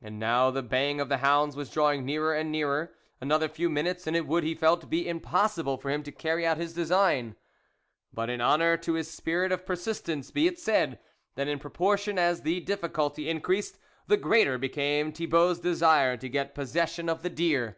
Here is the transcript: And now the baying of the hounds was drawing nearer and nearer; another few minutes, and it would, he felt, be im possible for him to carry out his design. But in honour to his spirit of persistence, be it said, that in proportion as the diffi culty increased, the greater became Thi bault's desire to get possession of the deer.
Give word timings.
And 0.00 0.20
now 0.20 0.52
the 0.52 0.62
baying 0.62 1.00
of 1.00 1.08
the 1.08 1.16
hounds 1.16 1.56
was 1.56 1.70
drawing 1.70 2.04
nearer 2.04 2.32
and 2.32 2.52
nearer; 2.52 2.94
another 3.20 3.48
few 3.48 3.68
minutes, 3.68 4.06
and 4.06 4.14
it 4.14 4.24
would, 4.24 4.44
he 4.44 4.54
felt, 4.54 4.88
be 4.88 5.08
im 5.08 5.18
possible 5.18 5.76
for 5.76 5.90
him 5.90 6.04
to 6.04 6.12
carry 6.12 6.46
out 6.46 6.56
his 6.56 6.72
design. 6.72 7.34
But 8.12 8.30
in 8.30 8.40
honour 8.40 8.76
to 8.76 8.92
his 8.92 9.10
spirit 9.10 9.50
of 9.50 9.66
persistence, 9.66 10.30
be 10.30 10.46
it 10.46 10.60
said, 10.60 11.00
that 11.34 11.48
in 11.48 11.58
proportion 11.58 12.16
as 12.16 12.42
the 12.42 12.64
diffi 12.64 12.90
culty 12.90 13.26
increased, 13.26 13.80
the 14.06 14.16
greater 14.16 14.56
became 14.56 15.10
Thi 15.10 15.26
bault's 15.26 15.58
desire 15.58 16.16
to 16.16 16.28
get 16.28 16.54
possession 16.54 17.08
of 17.08 17.24
the 17.24 17.30
deer. 17.30 17.76